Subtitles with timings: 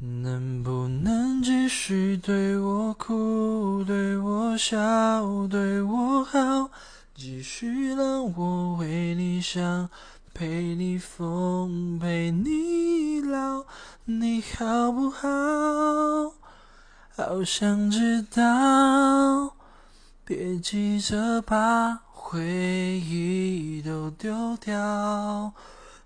[0.00, 4.78] 能不能继续对我哭，对我笑，
[5.48, 6.70] 对我好，
[7.16, 9.90] 继续让我为你想，
[10.32, 13.64] 陪你疯，陪你老，
[14.04, 15.26] 你好不好？
[17.16, 19.56] 好想知道，
[20.24, 25.52] 别急着把回忆都丢掉。